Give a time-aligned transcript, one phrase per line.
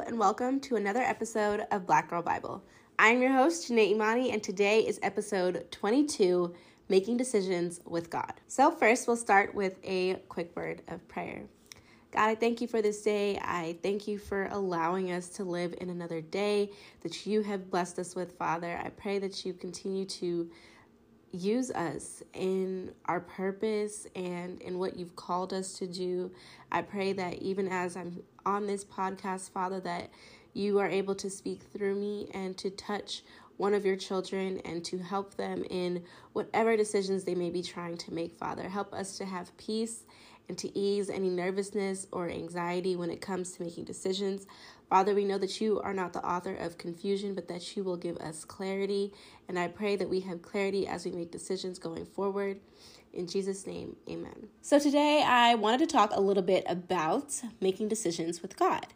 [0.00, 2.64] And welcome to another episode of Black Girl Bible.
[2.98, 6.52] I'm your host, Janae Imani, and today is episode 22
[6.88, 8.32] Making Decisions with God.
[8.48, 11.44] So, first, we'll start with a quick word of prayer.
[12.10, 13.38] God, I thank you for this day.
[13.38, 16.72] I thank you for allowing us to live in another day
[17.02, 18.80] that you have blessed us with, Father.
[18.84, 20.50] I pray that you continue to
[21.34, 26.30] use us in our purpose and in what you've called us to do.
[26.70, 30.10] I pray that even as I'm on this podcast, Father, that
[30.52, 33.22] you are able to speak through me and to touch
[33.56, 37.96] one of your children and to help them in whatever decisions they may be trying
[37.96, 38.68] to make, Father.
[38.68, 40.04] Help us to have peace
[40.48, 44.46] and to ease any nervousness or anxiety when it comes to making decisions.
[44.94, 47.96] Father, we know that you are not the author of confusion, but that you will
[47.96, 49.12] give us clarity.
[49.48, 52.60] And I pray that we have clarity as we make decisions going forward.
[53.12, 54.50] In Jesus' name, amen.
[54.62, 58.86] So today I wanted to talk a little bit about making decisions with God.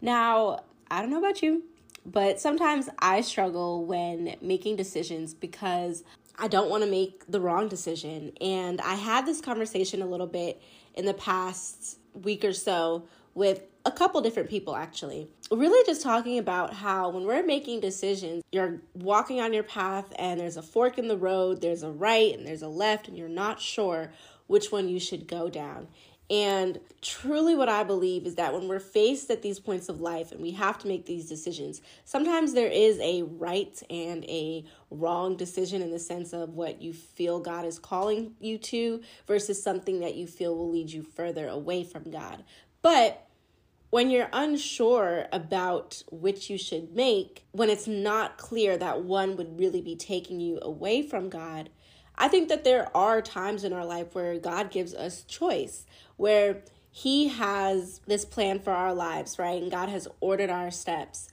[0.00, 1.64] Now, I don't know about you,
[2.06, 6.02] but sometimes I struggle when making decisions because
[6.38, 8.32] I don't want to make the wrong decision.
[8.40, 10.62] And I had this conversation a little bit
[10.94, 15.28] in the past week or so with a couple different people actually.
[15.50, 20.40] Really just talking about how when we're making decisions, you're walking on your path and
[20.40, 23.28] there's a fork in the road, there's a right and there's a left, and you're
[23.28, 24.12] not sure
[24.46, 25.88] which one you should go down.
[26.30, 30.32] And truly, what I believe is that when we're faced at these points of life
[30.32, 35.36] and we have to make these decisions, sometimes there is a right and a wrong
[35.36, 40.00] decision in the sense of what you feel God is calling you to versus something
[40.00, 42.44] that you feel will lead you further away from God.
[42.82, 43.26] But
[43.90, 49.58] when you're unsure about which you should make, when it's not clear that one would
[49.58, 51.70] really be taking you away from God,
[52.16, 56.62] I think that there are times in our life where God gives us choice, where
[56.90, 59.62] He has this plan for our lives, right?
[59.62, 61.28] And God has ordered our steps.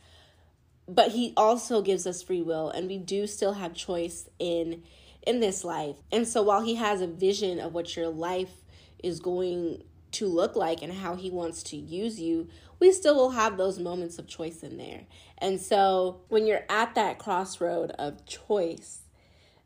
[0.87, 4.83] But He also gives us free will, and we do still have choice in
[5.25, 5.97] in this life.
[6.11, 8.63] And so while He has a vision of what your life
[9.03, 9.83] is going
[10.19, 12.49] to look like and how he wants to use you,
[12.79, 15.05] we still will have those moments of choice in there.
[15.37, 19.01] And so when you're at that crossroad of choice,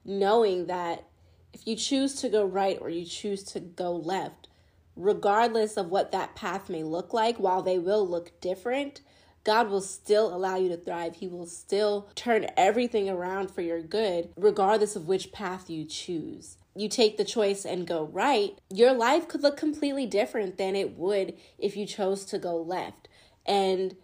[0.05, 1.05] knowing that
[1.53, 4.47] if you choose to go right or you choose to go left,
[4.95, 9.01] regardless of what that path may look like, while they will look different,
[9.43, 11.15] God will still allow you to thrive.
[11.15, 16.57] He will still turn everything around for your good, regardless of which path you choose
[16.75, 20.97] you take the choice and go right, your life could look completely different than it
[20.97, 23.07] would if you chose to go left.
[23.45, 23.95] And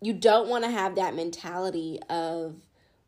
[0.00, 2.56] you don't want to have that mentality of,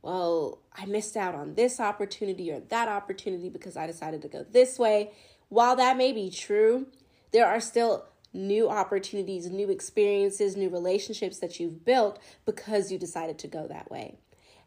[0.02, 4.44] well, I missed out on this opportunity or that opportunity because I decided to go
[4.50, 5.12] this way.
[5.48, 6.86] While that may be true,
[7.32, 13.38] there are still new opportunities, new experiences, new relationships that you've built because you decided
[13.38, 14.16] to go that way.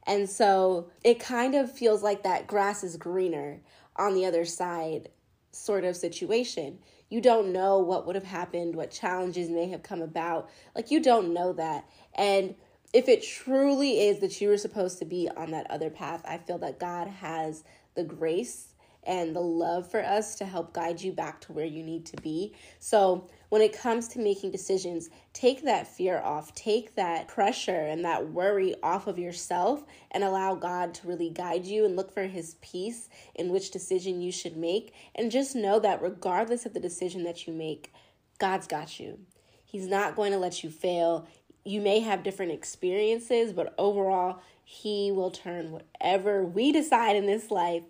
[0.08, 3.62] And so it kind of feels like that grass is greener
[3.96, 5.10] on the other side
[5.52, 6.80] sort of situation.
[7.10, 10.50] You don't know what would have happened, what challenges may have come about.
[10.76, 11.88] Like, you don't know that.
[12.16, 12.56] And
[12.94, 16.38] if it truly is that you were supposed to be on that other path, I
[16.38, 17.64] feel that God has
[17.96, 18.75] the grace
[19.06, 22.18] and the love for us to help guide you back to where you need to
[22.22, 22.54] be.
[22.80, 28.04] So, when it comes to making decisions, take that fear off, take that pressure and
[28.04, 32.24] that worry off of yourself, and allow God to really guide you and look for
[32.24, 34.94] His peace in which decision you should make.
[35.14, 37.94] And just know that regardless of the decision that you make,
[38.40, 39.20] God's got you.
[39.64, 41.28] He's not going to let you fail.
[41.64, 47.52] You may have different experiences, but overall, He will turn whatever we decide in this
[47.52, 47.84] life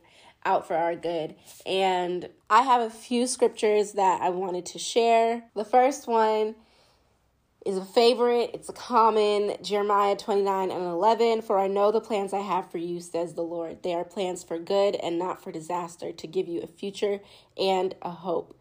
[0.45, 1.35] out for our good.
[1.65, 5.43] And I have a few scriptures that I wanted to share.
[5.55, 6.55] The first one
[7.65, 11.41] is a favorite, it's a common Jeremiah 29 and 11.
[11.41, 13.81] For I know the plans I have for you, says the Lord.
[13.81, 17.21] They are plans for good and not for disaster, to give you a future
[17.57, 18.55] and a hope.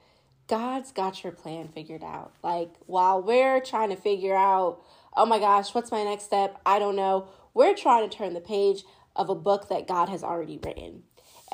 [0.47, 2.35] God's got your plan figured out.
[2.43, 4.83] Like, while we're trying to figure out,
[5.15, 6.61] oh my gosh, what's my next step?
[6.65, 7.29] I don't know.
[7.53, 8.85] We're trying to turn the page
[9.17, 11.05] of a book that God has already written.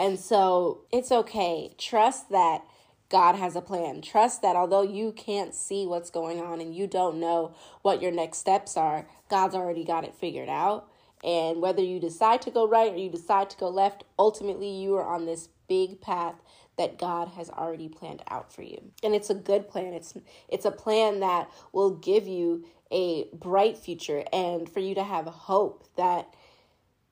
[0.00, 1.74] And so it's okay.
[1.76, 2.62] Trust that
[3.10, 4.00] God has a plan.
[4.00, 8.10] Trust that although you can't see what's going on and you don't know what your
[8.10, 10.88] next steps are, God's already got it figured out.
[11.22, 14.96] And whether you decide to go right or you decide to go left, ultimately you
[14.96, 16.36] are on this big path
[16.78, 18.80] that God has already planned out for you.
[19.02, 19.92] And it's a good plan.
[19.92, 20.14] It's
[20.48, 25.26] it's a plan that will give you a bright future and for you to have
[25.26, 26.34] hope that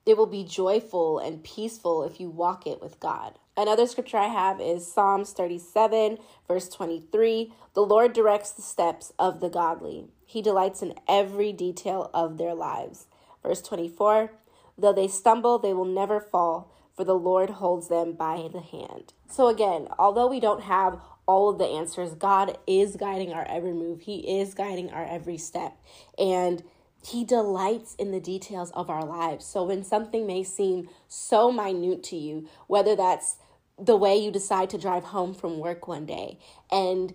[0.09, 3.37] it will be joyful and peaceful if you walk it with God.
[3.55, 6.17] Another scripture I have is Psalms 37,
[6.47, 7.53] verse 23.
[7.73, 10.07] The Lord directs the steps of the godly.
[10.25, 13.07] He delights in every detail of their lives.
[13.43, 14.31] Verse 24
[14.77, 19.13] Though they stumble, they will never fall, for the Lord holds them by the hand.
[19.29, 23.73] So, again, although we don't have all of the answers, God is guiding our every
[23.73, 25.77] move, He is guiding our every step.
[26.17, 26.63] And
[27.05, 29.45] he delights in the details of our lives.
[29.45, 33.37] So when something may seem so minute to you, whether that's
[33.77, 36.39] the way you decide to drive home from work one day,
[36.71, 37.13] and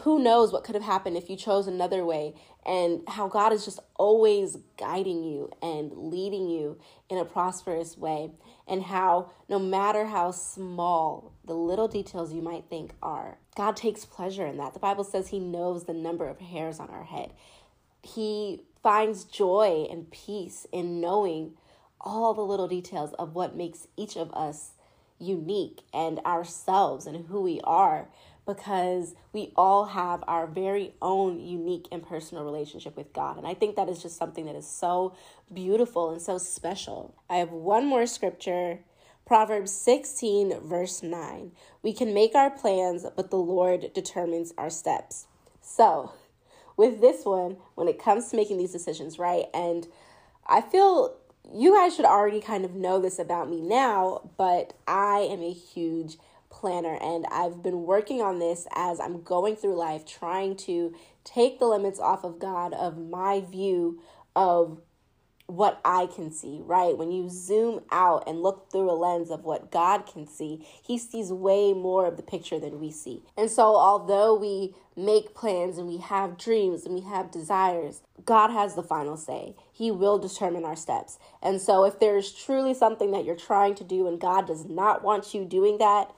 [0.00, 2.34] who knows what could have happened if you chose another way,
[2.64, 6.78] and how God is just always guiding you and leading you
[7.08, 8.30] in a prosperous way,
[8.66, 14.04] and how no matter how small the little details you might think are, God takes
[14.04, 14.74] pleasure in that.
[14.74, 17.32] The Bible says He knows the number of hairs on our head.
[18.02, 21.52] He finds joy and peace in knowing
[22.00, 24.72] all the little details of what makes each of us
[25.18, 28.08] unique and ourselves and who we are
[28.46, 33.36] because we all have our very own unique and personal relationship with God.
[33.36, 35.14] And I think that is just something that is so
[35.52, 37.14] beautiful and so special.
[37.28, 38.80] I have one more scripture
[39.26, 41.52] Proverbs 16, verse 9.
[41.82, 45.26] We can make our plans, but the Lord determines our steps.
[45.60, 46.12] So,
[46.78, 49.46] with this one when it comes to making these decisions, right?
[49.52, 49.86] And
[50.46, 51.16] I feel
[51.52, 55.52] you guys should already kind of know this about me now, but I am a
[55.52, 56.16] huge
[56.50, 60.94] planner and I've been working on this as I'm going through life trying to
[61.24, 64.00] take the limits off of God of my view
[64.34, 64.80] of
[65.48, 66.96] what I can see, right?
[66.96, 70.98] When you zoom out and look through a lens of what God can see, He
[70.98, 73.22] sees way more of the picture than we see.
[73.34, 78.50] And so, although we make plans and we have dreams and we have desires, God
[78.50, 79.56] has the final say.
[79.72, 81.18] He will determine our steps.
[81.42, 85.02] And so, if there's truly something that you're trying to do and God does not
[85.02, 86.12] want you doing that,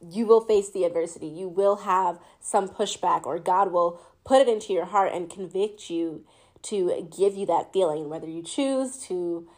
[0.00, 1.26] you will face the adversity.
[1.26, 5.90] You will have some pushback, or God will put it into your heart and convict
[5.90, 6.24] you
[6.68, 8.08] to give you that feeling.
[8.08, 9.48] Whether you choose to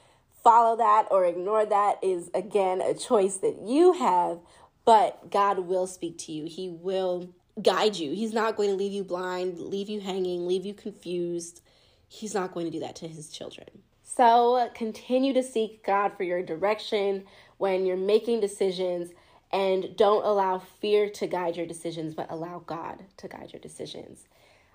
[0.43, 4.39] follow that or ignore that is, again, a choice that you have,
[4.85, 6.47] but God will speak to you.
[6.47, 8.13] He will guide you.
[8.13, 11.61] He's not going to leave you blind, leave you hanging, leave you confused.
[12.09, 13.67] He's not going to do that to his children.
[14.03, 17.25] So continue to seek God for your direction
[17.59, 19.11] when you're making decisions
[19.53, 24.27] and don't allow fear to guide your decisions, but allow God to guide your decisions.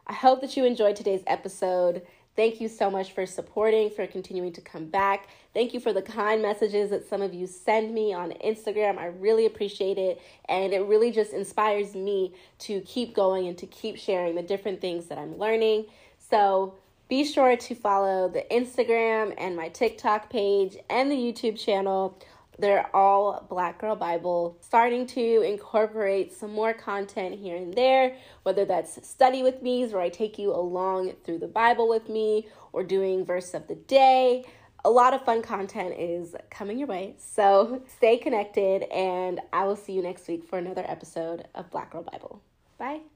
[0.06, 2.02] I hope that you enjoyed today's episode.
[2.36, 5.28] Thank you so much for supporting, for continuing to come back.
[5.54, 8.98] Thank you for the kind messages that some of you send me on Instagram.
[8.98, 10.20] I really appreciate it.
[10.50, 14.82] And it really just inspires me to keep going and to keep sharing the different
[14.82, 15.86] things that I'm learning.
[16.18, 16.74] So
[17.08, 22.18] be sure to follow the Instagram and my TikTok page and the YouTube channel.
[22.60, 28.66] They're all Black Girl Bible, starting to incorporate some more content here and there, whether
[28.66, 32.84] that's study with me, where I take you along through the Bible with me, or
[32.84, 34.46] doing verse of the day.
[34.86, 37.16] A lot of fun content is coming your way.
[37.18, 41.92] So stay connected, and I will see you next week for another episode of Black
[41.92, 42.42] Girl Bible.
[42.78, 43.13] Bye.